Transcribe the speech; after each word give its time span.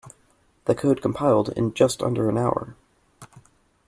The 0.65 0.73
code 0.73 0.99
compiled 0.99 1.49
in 1.49 1.75
just 1.75 2.01
under 2.01 2.27
an 2.27 2.35
hour. 2.35 2.75